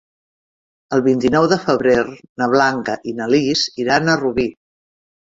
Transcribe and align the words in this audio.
El 0.95 1.01
vint-i-nou 1.07 1.43
de 1.51 1.57
febrer 1.65 1.97
na 2.41 2.47
Blanca 2.53 2.95
i 3.11 3.13
na 3.19 3.27
Lis 3.33 3.67
iran 3.83 4.09
a 4.15 4.17
Rubí. 4.23 4.47